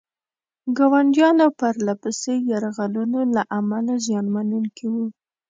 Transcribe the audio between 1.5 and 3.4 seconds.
پرله پسې یرغلونو